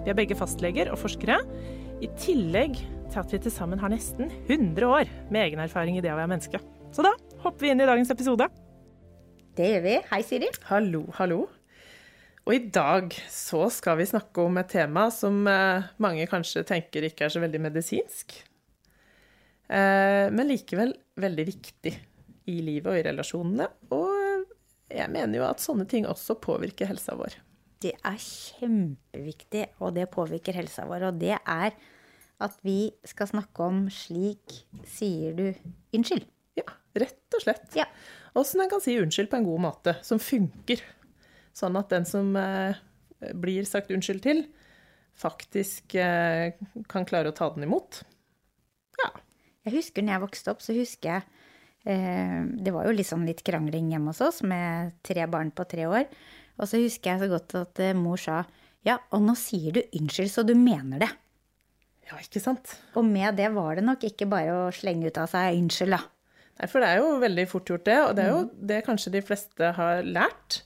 [0.00, 1.42] Vi er begge fastleger og forskere,
[2.00, 2.78] i tillegg
[3.10, 6.16] til at vi til sammen har nesten 100 år med egen erfaring i det å
[6.16, 6.60] være menneske.
[6.94, 8.46] Så da hopper vi inn i dagens episode.
[9.58, 9.96] Det gjør vi.
[10.08, 10.48] Hei, Siri.
[10.70, 11.42] Hallo, hallo.
[12.46, 17.04] Og i dag så skal vi snakke om et tema som eh, mange kanskje tenker
[17.10, 18.38] ikke er så veldig medisinsk.
[19.68, 21.94] Eh, men likevel veldig viktig
[22.48, 23.68] i livet og i relasjonene.
[23.92, 24.48] Og
[24.88, 27.36] jeg mener jo at sånne ting også påvirker helsa vår.
[27.80, 31.08] Det er kjempeviktig, og det påvirker helsa vår.
[31.08, 31.72] Og det er
[32.40, 35.46] at vi skal snakke om 'slik sier du
[35.96, 36.28] unnskyld'.
[36.56, 36.64] Ja,
[36.96, 37.68] rett og slett.
[37.76, 37.86] Ja.
[38.36, 40.82] Åssen en kan si unnskyld på en god måte, som funker.
[41.56, 42.78] Sånn at den som eh,
[43.34, 44.44] blir sagt unnskyld til,
[45.18, 46.56] faktisk eh,
[46.88, 48.02] kan klare å ta den imot.
[49.02, 49.10] Ja.
[49.66, 51.22] Jeg husker når jeg vokste opp, så husker jeg
[51.84, 55.88] eh, Det var jo liksom litt krangling hjemme hos oss med tre barn på tre
[55.90, 56.06] år.
[56.60, 58.44] Og så husker jeg så godt at eh, mor sa
[58.86, 61.10] ja, og nå sier du unnskyld, så du mener det.
[62.08, 62.72] ja, ikke sant?
[62.96, 66.00] Og med det var det nok ikke bare å slenge ut av seg unnskyld, da.
[66.60, 67.98] Nei, for det er jo veldig fort gjort, det.
[68.04, 68.40] Og det er jo
[68.72, 70.62] det kanskje de fleste har lært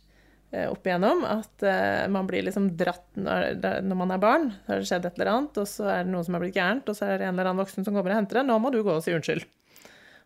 [0.50, 1.22] eh, opp igjennom.
[1.26, 4.48] At eh, man blir liksom dratt når, når man er barn.
[4.64, 6.58] Så har det skjedd et eller annet, og så er det noe som har blitt
[6.58, 8.46] gærent, og så er det en eller annen voksen som kommer og henter det.
[8.50, 9.46] Nå må du gå og si unnskyld.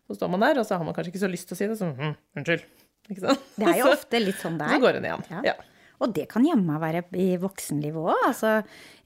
[0.09, 1.69] Så står man der, og så har man kanskje ikke så lyst til å si
[1.69, 2.65] det, så hm, unnskyld.
[3.09, 3.45] Ikke sant?
[3.57, 4.81] Det er jo ofte litt sånn det Så er.
[4.83, 5.23] går det igjen.
[5.31, 5.41] Ja.
[5.49, 5.53] Ja.
[5.99, 8.21] Og det kan jammen være i voksenlivet òg.
[8.29, 8.51] Altså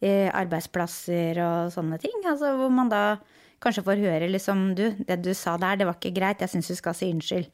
[0.04, 2.20] eh, arbeidsplasser og sånne ting.
[2.30, 3.04] Altså hvor man da
[3.64, 6.44] kanskje får høre liksom Du, det du sa der, det var ikke greit.
[6.44, 7.48] Jeg syns du skal si unnskyld.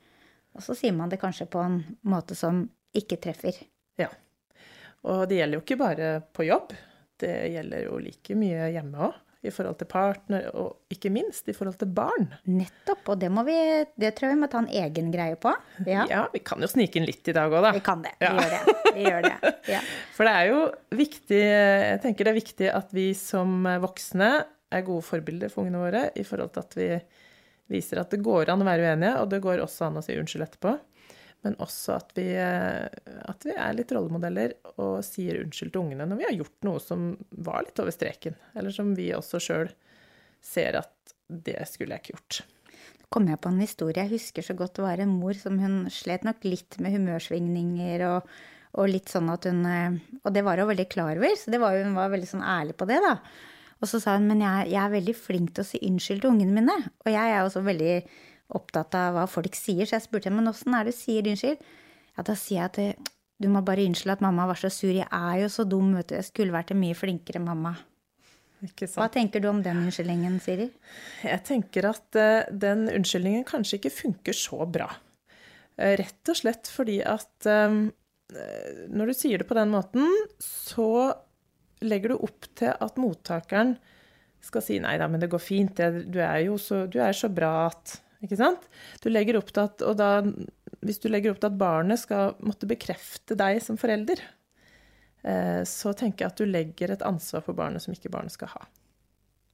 [0.58, 2.66] Og så sier man det kanskje på en måte som
[2.98, 3.54] ikke treffer.
[4.02, 4.10] ja.
[5.08, 6.74] Og det gjelder jo ikke bare på jobb.
[7.22, 9.14] Det gjelder jo like mye hjemme òg.
[9.42, 12.26] I forhold til partner, og ikke minst i forhold til barn.
[12.52, 13.08] Nettopp.
[13.14, 13.54] Og det må vi
[13.96, 15.54] Det tror jeg vi må ta en egen greie på.
[15.88, 17.72] Ja, Ja, vi kan jo snike inn litt i dag òg, da.
[17.72, 18.12] vi kan det.
[18.20, 18.34] Vi Ja.
[18.36, 18.94] gjør det.
[18.98, 19.54] Vi gjør det.
[19.72, 19.80] Ja.
[20.18, 20.60] For det er jo
[20.92, 25.80] viktig Jeg tenker det er viktig at vi som voksne er gode forbilder for ungene
[25.82, 26.90] våre i forhold til at vi
[27.70, 30.14] viser at det går an å være uenige, og det går også an å si
[30.18, 30.72] unnskyld etterpå.
[31.46, 36.20] Men også at vi, at vi er litt rollemodeller og sier unnskyld til ungene når
[36.20, 39.72] vi har gjort noe som var litt over streken, eller som vi også sjøl
[40.44, 42.42] ser at det skulle jeg ikke gjort.
[43.00, 44.04] Nå kom jeg på en historie.
[44.04, 48.04] Jeg husker så godt det var en mor som hun slet nok litt med humørsvingninger
[48.10, 48.34] og,
[48.76, 51.80] og litt sånn at hun eh, Og det var hun veldig klar over, så var,
[51.80, 53.16] hun var veldig sånn ærlig på det, da.
[53.80, 56.34] Og så sa hun men jeg, jeg er veldig flink til å si unnskyld til
[56.34, 56.76] ungene mine.
[57.06, 57.94] Og jeg er også veldig
[58.56, 61.62] opptatt av hva folk sier, så jeg spurte men åssen er det du sier unnskyld?
[62.18, 64.92] Ja, da sier jeg at du må bare unnskylde at mamma var så sur.
[64.92, 66.18] Jeg er jo så dum, vet du.
[66.18, 67.78] Jeg skulle vært en mye flinkere mamma.
[68.66, 70.68] Ikke Hva tenker du om den unnskyldningen, Siri?
[71.24, 74.90] Jeg tenker at uh, den unnskyldningen kanskje ikke funker så bra.
[75.80, 77.80] Uh, Rett og slett fordi at uh,
[78.92, 80.04] når du sier det på den måten,
[80.44, 81.14] så
[81.80, 83.78] legger du opp til at mottakeren
[84.44, 87.32] skal si nei da, men det går fint, du er jo så, du er så
[87.32, 88.66] bra at Ikke sant?
[89.04, 90.10] Du legger opp til at, og da,
[90.84, 94.22] hvis du legger opp til at barnet skal måtte bekrefte deg som forelder,
[95.24, 98.52] eh, så tenker jeg at du legger et ansvar på barnet som ikke barnet skal
[98.58, 98.66] ha.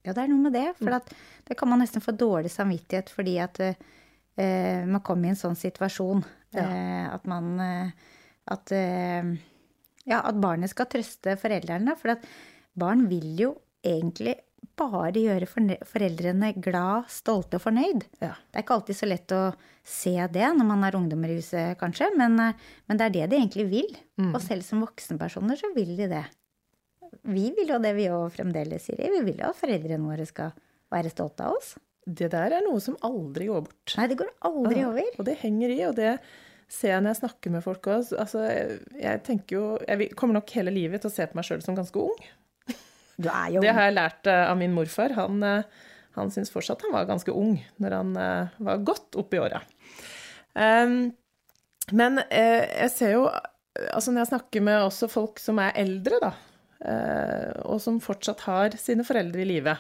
[0.05, 0.67] Ja, det er noe med det.
[0.79, 1.13] For at
[1.45, 5.57] det kan man nesten få dårlig samvittighet fordi at uh, man kommer i en sånn
[5.57, 6.21] situasjon.
[6.55, 8.11] Eh, at man uh,
[8.53, 8.69] At
[10.05, 11.95] Ja, at barnet skal trøste foreldrene.
[11.97, 12.27] For at
[12.77, 13.49] barn vil jo
[13.81, 14.35] egentlig
[14.77, 15.47] bare gjøre
[15.85, 18.05] foreldrene glad, stolte og fornøyd.
[18.21, 18.33] Ja.
[18.51, 19.41] Det er ikke alltid så lett å
[19.85, 22.53] se det når man har ungdommer i huset, kanskje, men, eh,
[22.87, 23.95] men det er det de egentlig vil.
[24.33, 26.23] Og selv som voksenpersoner så vil de det.
[27.23, 29.09] Vi vil jo det, vi òg fremdeles, Siri.
[29.13, 30.51] Vi vil jo at foreldrene våre skal
[30.91, 31.75] være stolte av oss.
[32.05, 33.95] Det der er noe som aldri går bort.
[33.97, 35.07] Nei, det går aldri Ja, over.
[35.17, 36.19] Og det henger i, og det
[36.69, 38.11] ser jeg når jeg snakker med folk òg.
[38.19, 41.45] Altså, jeg- jeg tenker jo Jeg kommer nok hele livet til å se på meg
[41.45, 42.15] sjøl som ganske ung.
[43.17, 45.15] Du er jo Det har jeg lært eh, av min morfar.
[45.17, 45.85] Han, eh,
[46.17, 49.61] han syns fortsatt han var ganske ung når han eh, var godt opp i åra.
[50.55, 51.11] Um,
[51.91, 53.25] men jeg ser jo
[53.75, 56.29] Altså når jeg snakker med også folk som er eldre, da,
[57.67, 59.73] og som fortsatt har sine foreldre i live,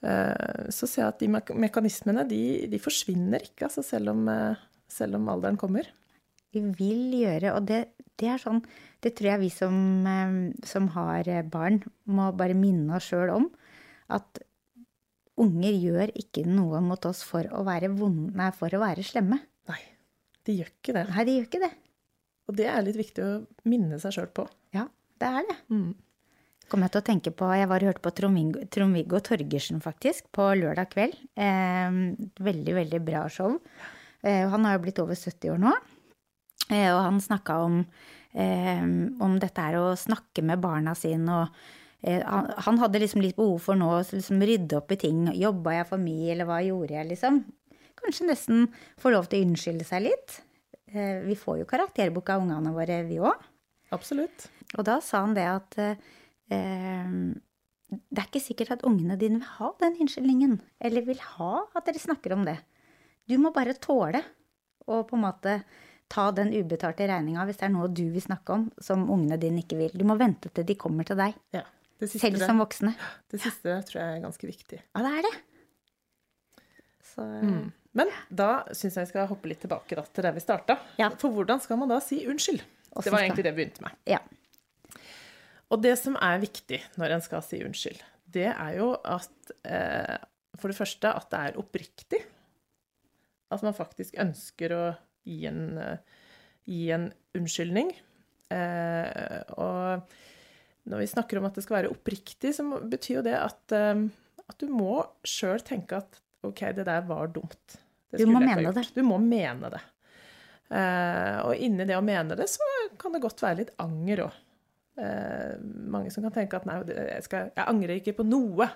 [0.00, 1.28] så ser jeg at de
[1.60, 2.40] mekanismene de,
[2.72, 4.30] de forsvinner ikke, altså selv om,
[4.88, 5.92] selv om alderen kommer.
[6.52, 7.82] Vi vil gjøre, og det,
[8.20, 8.62] det er sånn
[9.02, 9.76] Det tror jeg vi som,
[10.06, 10.34] eh,
[10.68, 13.48] som har eh, barn, må bare minne oss sjøl om.
[14.12, 14.42] At
[15.42, 19.40] unger gjør ikke noe mot oss for å være vonde, nei, for å være slemme.
[19.70, 19.80] Nei,
[20.46, 21.06] de gjør ikke det.
[21.10, 21.72] Nei, de gjør ikke det.
[22.50, 23.34] Og det er litt viktig å
[23.70, 24.46] minne seg sjøl på.
[24.76, 24.86] Ja,
[25.22, 25.58] det er det.
[25.72, 25.90] Mm.
[26.70, 30.30] Kom jeg til å tenke på, Jeg var og hørte på Trond-Viggo Trond-Viggo Torgersen faktisk,
[30.32, 31.18] på lørdag kveld.
[31.36, 31.98] Eh,
[32.40, 33.58] veldig, veldig bra show.
[34.22, 35.74] Eh, han har jo blitt over 70 år nå.
[36.72, 37.80] Eh, og han snakka om,
[38.32, 38.82] eh,
[39.22, 41.62] om dette her å snakke med barna sine og
[42.02, 45.26] eh, han, hadde liksom litt behov for nå å liksom rydde opp i ting.
[45.38, 47.44] Jobba jeg for mye, eller hva gjorde jeg, liksom?
[48.02, 48.66] Kanskje nesten
[48.98, 50.40] få lov til å unnskylde seg litt.
[50.90, 53.46] Eh, vi får jo karakterbok av ungene våre, vi òg.
[53.92, 54.48] Absolutt.
[54.78, 55.96] Og da sa han det at eh,
[58.08, 61.88] det er ikke sikkert at ungene dine vil ha den unnskyldningen, eller vil ha at
[61.88, 62.58] dere snakker om det.
[63.28, 64.22] Du må bare tåle
[64.88, 65.58] å på en måte
[66.12, 69.62] ta den ubetalte regninga hvis det er noe du vil snakke om som ungene dine
[69.64, 69.94] ikke vil.
[69.96, 71.64] Du må vente til de kommer til deg, Ja.
[72.02, 72.90] Det siste, selv som voksne.
[73.30, 74.78] det siste tror jeg er ganske viktig.
[74.90, 75.32] Ja, det er det.
[77.12, 77.24] Så
[77.94, 80.78] Men da syns jeg vi skal hoppe litt tilbake da, til der vi starta.
[80.98, 81.10] Ja.
[81.20, 82.62] For hvordan skal man da si unnskyld?
[83.04, 83.94] Det var egentlig det vi begynte med.
[84.10, 84.18] ja.
[85.72, 88.02] Og det som er viktig når en skal si unnskyld,
[88.34, 90.18] det er jo at eh,
[90.60, 92.18] For det første at det er oppriktig.
[93.52, 94.82] At man faktisk ønsker å
[95.28, 95.98] gi en, eh,
[96.68, 97.06] gi en
[97.38, 97.92] unnskyldning.
[98.52, 100.12] Eh, og
[100.90, 104.04] når vi snakker om at det skal være oppriktig, så betyr jo det at, eh,
[104.48, 107.78] at du må sjøl tenke at OK, det der var dumt.
[108.12, 108.88] Du må mene det.
[108.94, 109.80] Du må mene det.
[110.72, 112.66] Eh, og inni det å mene det, så
[113.00, 114.40] kan det godt være litt anger òg.
[115.02, 115.54] Eh,
[115.92, 118.68] mange som kan tenke at nei, jeg, skal, jeg angrer ikke på noe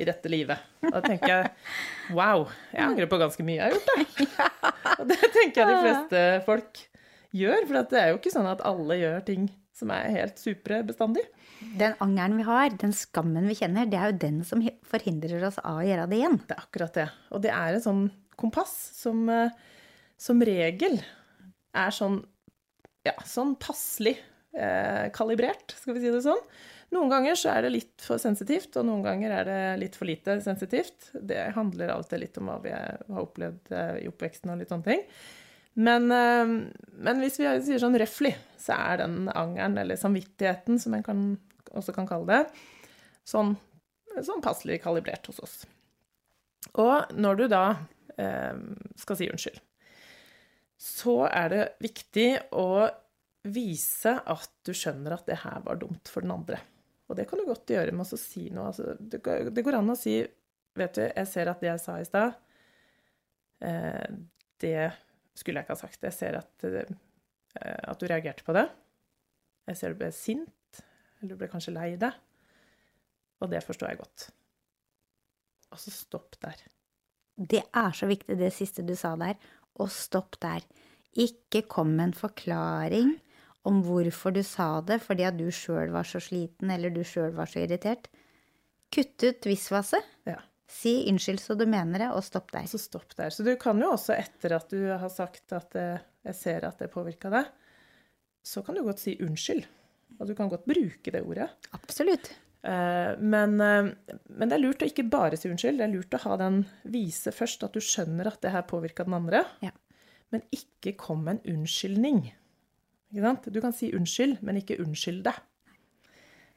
[0.00, 0.62] i dette livet.
[0.84, 4.48] Og Da tenker jeg wow, jeg angrer på ganske mye jeg har gjort, da.
[5.00, 6.82] Og det tenker jeg de fleste folk
[7.34, 10.84] gjør, for det er jo ikke sånn at alle gjør ting som er helt supre
[10.86, 11.24] bestandig.
[11.80, 15.58] Den angeren vi har, den skammen vi kjenner, det er jo den som forhindrer oss
[15.62, 16.36] av å gjøre det igjen.
[16.46, 17.08] Det er akkurat det.
[17.34, 18.04] Og det er en sånn
[18.38, 19.50] kompass som eh,
[20.20, 21.00] som regel
[21.74, 22.20] er sånn
[23.04, 24.14] ja, sånn passelig
[24.56, 26.40] eh, kalibrert, skal vi si det sånn.
[26.94, 30.06] Noen ganger så er det litt for sensitivt, og noen ganger er det litt for
[30.06, 31.08] lite sensitivt.
[31.14, 34.60] Det handler av og til litt om hva vi har opplevd eh, i oppveksten og
[34.60, 35.02] litt sånne ting.
[35.74, 36.52] Men, eh,
[37.08, 41.24] men hvis vi sier sånn røfflig, så er den angeren, eller samvittigheten, som en kan,
[41.74, 42.66] også kan kalle det,
[43.26, 43.56] sånn,
[44.20, 45.56] sånn passelig kalibrert hos oss.
[46.78, 47.64] Og når du da
[48.20, 48.54] eh,
[49.00, 49.58] skal si unnskyld,
[50.84, 52.68] så er det viktig å
[53.50, 56.60] vise at du skjønner at det her var dumt for den andre.
[57.08, 58.70] Og det kan du godt gjøre med å si noe.
[58.70, 60.18] Altså, det, går, an å si
[60.74, 62.32] Vet du, jeg ser at det jeg sa i stad,
[63.62, 64.14] eh,
[64.58, 64.88] det
[65.38, 66.00] skulle jeg ikke ha sagt.
[66.02, 66.88] Jeg ser at, eh,
[67.62, 68.64] at du reagerte på det.
[69.70, 70.80] Jeg ser du ble sint,
[71.20, 72.18] eller du ble kanskje lei deg.
[73.38, 74.26] Og det forstår jeg godt.
[75.70, 76.66] Og så stopp der.
[77.34, 79.38] Det er så viktig, det siste du sa der.
[79.78, 80.66] Og stopp der.
[81.14, 83.14] Ikke kom med en forklaring
[83.64, 87.32] om hvorfor du sa det, fordi at du sjøl var så sliten, eller du sjøl
[87.36, 88.10] var så irritert.
[88.92, 90.04] Kutt ut visvaset.
[90.28, 90.38] Ja.
[90.70, 92.66] Si unnskyld så du mener det, og stopp der.
[92.68, 93.32] Så stopp der.
[93.32, 96.78] Så du kan jo også, etter at du har sagt at eh, 'jeg ser at
[96.78, 97.50] det påvirka deg',
[98.44, 99.64] så kan du godt si unnskyld.
[100.20, 101.48] Og du kan godt bruke det ordet.
[101.72, 102.32] Absolutt.
[102.64, 103.92] Eh, Men, eh,
[104.28, 105.78] men det er lurt å ikke bare si unnskyld.
[105.78, 109.04] Det er lurt å ha den vise først at du skjønner at det her påvirka
[109.04, 109.44] den andre.
[109.62, 109.70] Ja.
[110.32, 112.32] Men ikke kom med en unnskyldning.
[113.14, 115.40] Du kan si unnskyld, men ikke unnskyld deg.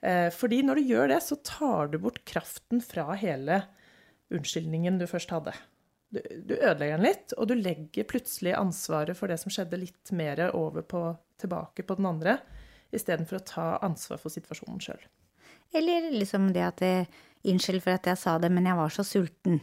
[0.01, 3.63] Eh, Fordi når du gjør det, så tar du bort kraften fra hele
[4.33, 5.53] unnskyldningen du først hadde.
[6.13, 10.11] Du, du ødelegger den litt, og du legger plutselig ansvaret for det som skjedde, litt
[10.15, 11.01] mer over på,
[11.41, 12.37] tilbake på den andre,
[12.95, 15.01] istedenfor å ta ansvar for situasjonen sjøl.
[15.75, 17.07] Eller liksom det at jeg,
[17.47, 19.59] Unnskyld for at jeg sa det, men jeg var så sulten.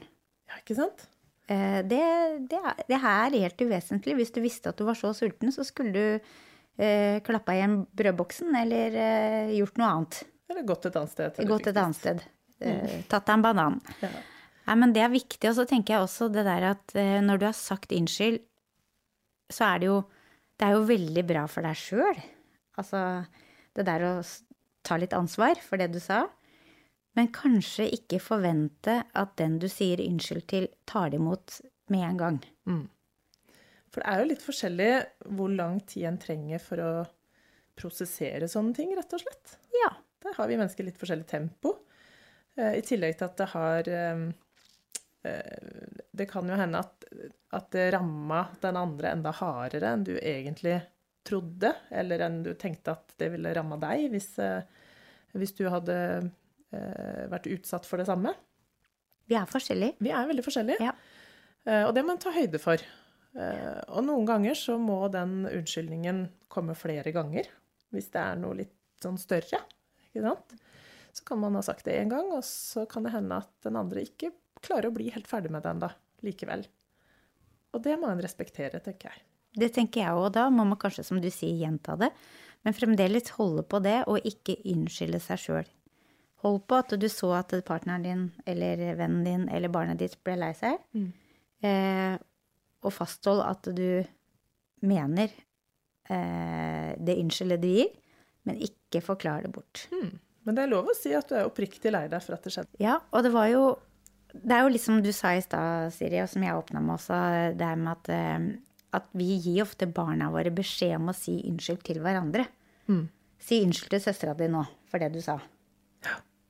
[0.48, 1.02] Ja, ikke sant?
[1.50, 2.00] Eh, Det,
[2.48, 4.14] det, det her er helt uvesentlig.
[4.16, 6.30] Hvis du visste at du var så sulten, så skulle du
[6.78, 10.22] eh, klappa igjen brødboksen eller eh, gjort noe annet.
[10.50, 11.42] Eller gått et annet sted.
[11.48, 12.24] Gått et annet sted.
[12.60, 13.80] Eh, tatt deg en banan.
[14.02, 14.10] Ja.
[14.64, 15.44] Nei, men det er viktig.
[15.50, 18.40] Og så tenker jeg også det der at eh, når du har sagt unnskyld,
[19.52, 20.02] så er det jo
[20.54, 22.18] Det er jo veldig bra for deg sjøl.
[22.78, 22.98] Altså
[23.74, 24.12] det der å
[24.86, 26.28] ta litt ansvar for det du sa.
[27.18, 31.56] Men kanskje ikke forvente at den du sier unnskyld til, tar det imot
[31.90, 32.38] med en gang.
[33.94, 34.92] For det er jo litt forskjellig
[35.38, 36.92] hvor lang tid en trenger for å
[37.78, 39.58] prosessere sånne ting, rett og slett.
[39.74, 39.92] Ja.
[40.24, 41.74] Der har vi mennesker litt forskjellig tempo.
[42.56, 44.22] Eh, I tillegg til at det har eh,
[45.28, 47.06] eh, Det kan jo hende at,
[47.58, 50.78] at det ramma den andre enda hardere enn du egentlig
[51.24, 54.34] trodde, eller enn du tenkte at det ville ramma deg hvis,
[55.32, 55.94] hvis du hadde
[57.32, 58.34] vært utsatt for det samme.
[59.30, 59.96] Vi er forskjellige.
[60.04, 60.92] Vi er veldig forskjellige, Ja.
[61.86, 62.82] og det må en ta høyde for.
[63.34, 67.48] Eh, Og noen ganger så må den unnskyldningen komme flere ganger,
[67.94, 69.60] hvis det er noe litt sånn større.
[70.12, 70.54] Ikke sant?
[71.14, 73.76] Så kan man ha sagt det én gang, og så kan det hende at den
[73.78, 74.32] andre ikke
[74.64, 75.90] klarer å bli helt ferdig med den da,
[76.26, 76.64] likevel.
[77.74, 79.22] Og det må en respektere, tenker jeg.
[79.54, 80.32] Det tenker jeg òg.
[80.34, 82.10] Da må man kanskje, som du sier, gjenta det.
[82.66, 85.68] Men fremdeles holde på det, og ikke unnskylde seg sjøl.
[86.44, 90.34] Hold på at du så at partneren din eller vennen din eller barnet ditt ble
[90.40, 90.78] lei seg.
[91.64, 92.16] Eh,
[92.84, 94.04] og fasthold at du
[94.84, 95.32] mener
[96.12, 97.90] eh, det unnskyldet du gir,
[98.44, 99.86] men ikke forklar det bort.
[100.44, 102.52] Men det er lov å si at du er oppriktig lei deg for at det
[102.52, 102.76] skjedde.
[102.82, 103.64] Ja, og det var jo
[104.34, 106.96] Det er jo litt som du sa i stad, Siri, og som jeg åpna med
[106.96, 107.18] også,
[107.54, 108.46] det her med at, eh,
[108.98, 112.48] at vi gir ofte barna våre beskjed om å si unnskyld til hverandre.
[113.38, 115.38] Si unnskyld til søstera di nå for det du sa.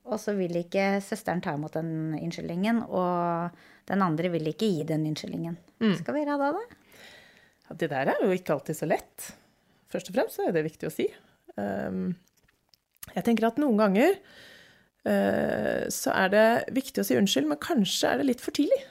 [0.05, 3.53] Og så vil ikke søsteren ta imot den unnskyldningen, og
[3.89, 5.57] den andre vil ikke gi den unnskyldningen.
[5.99, 6.63] Skal vi gjøre da, da?
[7.65, 9.29] Ja, det der er jo ikke alltid så lett.
[9.91, 11.05] Først og fremst så er det viktig å si.
[11.57, 12.15] Um,
[13.13, 14.15] jeg tenker at noen ganger
[15.05, 18.81] eh, så er det viktig å si unnskyld, men kanskje er det litt for tidlig.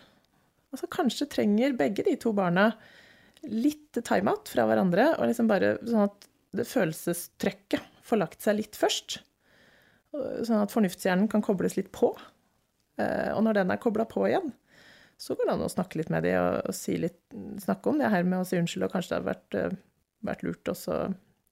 [0.75, 2.69] Altså Kanskje trenger begge de to barna
[3.45, 8.79] litt timeout fra hverandre, og liksom bare sånn at det følelsestrykket får lagt seg litt
[8.79, 9.19] først.
[10.15, 12.13] Sånn at fornuftshjernen kan kobles litt på.
[13.03, 14.53] Eh, Og når den er kobla på igjen,
[15.25, 17.21] så går det an å snakke litt med dem og, og si litt,
[17.65, 19.77] snakke om det her med å si unnskyld, og kanskje det har vært, eh,
[20.29, 20.99] vært lurt også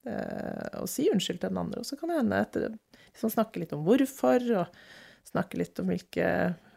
[0.09, 1.81] eh, å si unnskyld til den andre.
[1.81, 4.83] Og så kan det hende at liksom snakke litt om hvorfor, og
[5.29, 6.27] snakke litt om hvilke,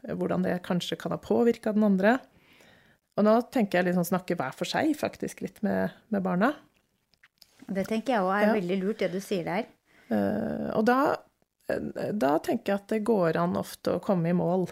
[0.07, 2.17] hvordan det kanskje kan ha påvirka den andre.
[3.17, 6.53] Og nå tenker jeg liksom snakke hver for seg, faktisk, litt med, med barna.
[7.67, 8.57] Det tenker jeg òg er Ja.
[8.57, 9.69] veldig lurt, det du sier der.
[10.15, 10.99] Eh, og da,
[11.67, 14.69] da tenker jeg at det går an ofte å komme i mål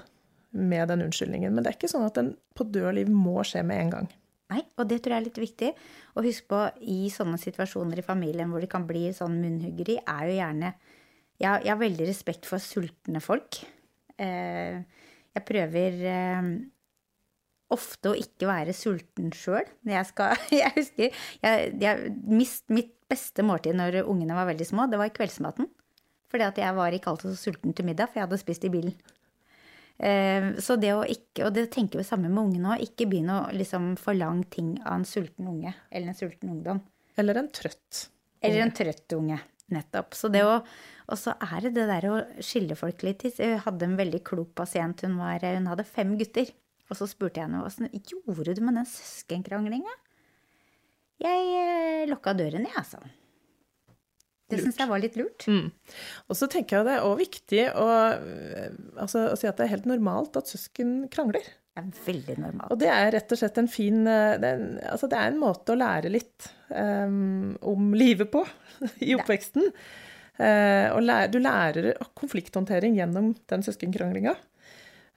[0.55, 1.55] med den unnskyldningen.
[1.55, 4.11] Men det er ikke sånn at den på død liv må skje med en gang.
[4.53, 5.71] Nei, og det tror jeg er litt viktig.
[6.15, 10.29] å huske på, i sånne situasjoner i familien hvor det kan bli sånn munnhuggeri, er
[10.29, 10.75] jo gjerne
[11.35, 13.59] Jeg, jeg har veldig respekt for sultne folk.
[14.23, 14.85] Eh,
[15.35, 16.51] jeg prøver eh,
[17.75, 20.13] ofte å ikke være sulten sjøl jeg
[20.61, 21.09] Jeg husker
[21.43, 25.67] jeg, jeg, mist, mitt beste måltid når ungene var veldig små, det var i kveldsmaten.
[26.31, 28.73] Fordi at jeg var ikke alltid så sulten til middag, for jeg hadde spist i
[28.73, 28.95] bilen.
[29.99, 33.41] Eh, Så det å ikke, og det tenker vi samme med ungene òg, ikke begynne
[33.45, 36.83] å liksom forlange ting av en sulten unge eller en sulten ungdom.
[37.17, 38.09] Eller en trøtt.
[38.43, 39.39] Eller en trøtt unge.
[39.73, 40.13] Nettopp.
[40.13, 40.59] Så det å,
[41.09, 43.23] og så er det det der å skille folk litt.
[43.25, 45.01] Jeg hadde en veldig klok pasient.
[45.07, 46.51] Hun, var, hun hadde fem gutter.
[46.91, 49.95] Og så spurte jeg henne åssen gjorde du med den søskenkranglinga?
[51.25, 53.15] Jeg eh, lukka døren, jeg, sa hun.
[54.53, 55.47] Det syns jeg var litt lurt.
[56.29, 57.85] Og så tenker jeg det er òg viktig å,
[58.15, 61.47] øh, altså, å si at det er helt normalt at søsken krangler.
[61.75, 62.73] Det er veldig normalt.
[62.75, 65.41] Og det er rett og slett en fin øh, det er altså det er en
[65.41, 68.45] måte å lære litt um, om livet på
[69.09, 69.73] i oppveksten.
[70.35, 74.37] Uh, og læ- du lærer konflikthåndtering gjennom den søskenkranglinga.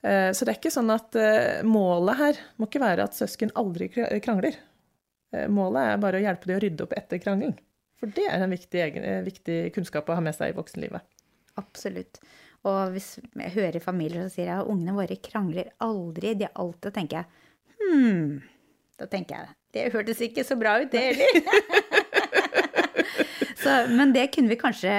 [0.05, 3.53] Uh, så det er ikke sånn at uh, målet her må ikke være at søsken
[3.59, 4.57] aldri krangler.
[5.35, 7.57] Eh, målet er bare å hjelpe dem å rydde opp etter krangelen.
[7.97, 11.05] For det er en viktig, eh, viktig kunnskap å ha med seg i voksenlivet.
[11.57, 12.19] Absolutt.
[12.67, 16.93] Og hvis jeg hører familier som sier at ungene våre krangler aldri, de er alltid,
[16.93, 17.27] tenker jeg
[17.77, 18.41] hm,
[18.97, 21.41] da tenker jeg det hørtes ikke så bra ut, det heller.
[23.67, 24.93] så, men det kunne vi kanskje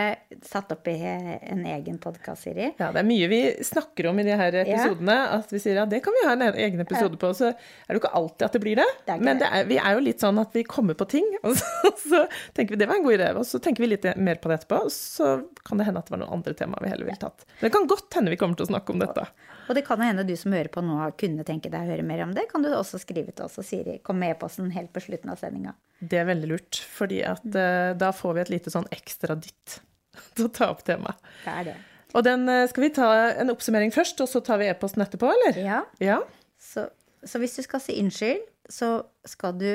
[0.47, 2.69] satt opp i en egen podkast, Siri.
[2.79, 5.17] Ja, det er mye vi snakker om i de her episodene.
[5.39, 7.33] At vi sier at det kan vi ha en egen episode på.
[7.37, 7.57] Så er
[7.89, 8.89] det jo ikke alltid at det blir det.
[9.09, 11.57] Det men det er, vi er jo litt sånn at vi kommer på ting, og
[11.59, 12.25] så, så
[12.57, 13.31] tenker vi det var en god idé.
[13.39, 16.11] Og så tenker vi litt mer på det etterpå, og så kan det hende at
[16.11, 17.49] det var noen andre temaer vi heller ville tatt.
[17.59, 19.27] Men det kan godt hende vi kommer til å snakke om dette.
[19.69, 22.07] Og det kan jo hende du som hører på nå kunne tenke deg å høre
[22.07, 22.47] mer om det.
[22.51, 25.41] Kan du også skrive til oss og Siri, kom med e-posten helt på slutten av
[25.41, 25.75] sendinga.
[26.01, 29.79] Det er veldig lurt, fordi at uh, da får vi et lite sånn ekstra dytt
[30.39, 31.31] til å ta opp temaet.
[31.45, 31.79] Det er det.
[32.17, 35.29] Og den, eh, skal vi ta en oppsummering først, og så tar vi e-posten etterpå,
[35.29, 35.59] eller?
[35.61, 35.83] Ja.
[36.01, 36.23] Ja.
[36.57, 36.87] Så,
[37.21, 39.69] så hvis du skal si unnskyld, så skal du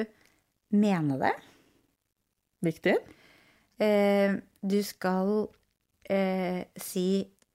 [0.74, 1.34] mene det.
[2.66, 2.96] Viktig.
[3.84, 5.48] Eh, du skal
[6.10, 7.08] eh, si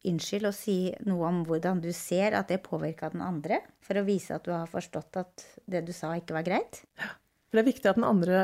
[0.09, 4.07] unnskyld og si noe om hvordan du ser at det påvirka den andre, for å
[4.07, 6.83] vise at du har forstått at det du sa, ikke var greit.
[6.99, 8.43] For det er viktig at den andre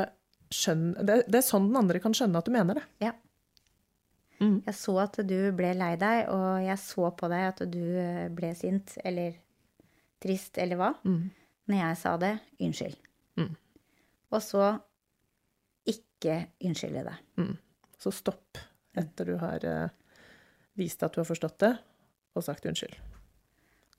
[0.53, 2.85] skjønner Det, det er sånn den andre kan skjønne at du mener det.
[3.07, 3.13] Ja.
[4.39, 8.27] Jeg så at du ble lei deg, og jeg så på deg at du eh,
[8.35, 9.37] ble sint eller
[10.21, 10.91] trist eller hva.
[11.65, 12.97] Når jeg sa det, unnskyld.
[14.35, 14.65] Og så
[15.89, 17.21] ikke unnskylde deg.
[18.01, 18.59] Så stopp
[18.95, 19.93] etter du har eh,
[20.79, 21.73] vist at du har forstått det,
[22.35, 22.95] og sagt unnskyld.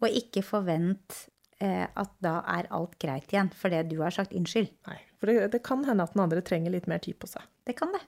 [0.04, 1.22] Og ikke forvent
[1.64, 4.68] eh, at da er alt greit igjen fordi du har sagt unnskyld.
[4.88, 7.46] Nei, For det, det kan hende at den andre trenger litt mer tid på seg.
[7.66, 8.04] Det kan det.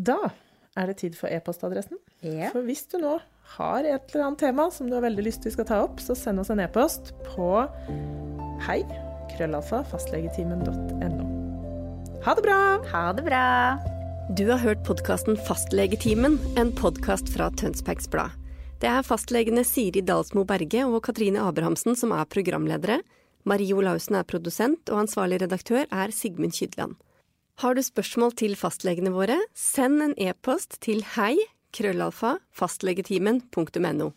[0.00, 0.30] Da
[0.78, 1.98] er det tid for e-postadressen.
[2.24, 2.52] Ja.
[2.54, 3.18] For hvis du nå
[3.56, 6.00] har et eller annet tema som du har veldig lyst til vi skal ta opp,
[6.00, 7.52] så send oss en e-post på
[8.68, 8.80] hei
[9.34, 11.30] krøllalfa fastlegetimen.no.
[12.24, 12.60] Ha det bra!
[12.92, 13.46] Ha det bra!
[14.36, 18.36] Du har hørt podkasten Fastlegetimen, en podkast fra Tønsbergs Blad.
[18.78, 23.00] Det er fastlegene Siri Dalsmo Berge og Katrine Abrahamsen som er programledere.
[23.42, 26.94] Marie Olaussen er produsent, og ansvarlig redaktør er Sigmund Kydland.
[27.58, 31.34] Har du spørsmål til fastlegene våre, send en e-post til hei
[31.74, 34.12] krøllalfa fastlegetimen.no.